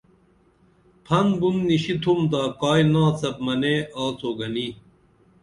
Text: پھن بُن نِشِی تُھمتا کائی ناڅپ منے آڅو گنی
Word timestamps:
پھن 1.05 1.27
بُن 1.39 1.55
نِشِی 1.67 1.95
تُھمتا 2.01 2.41
کائی 2.59 2.83
ناڅپ 2.93 3.35
منے 3.45 3.75
آڅو 4.03 4.29
گنی 4.37 4.67